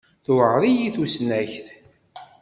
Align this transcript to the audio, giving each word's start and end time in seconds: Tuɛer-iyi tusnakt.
Tuɛer-iyi 0.25 0.87
tusnakt. 0.95 1.67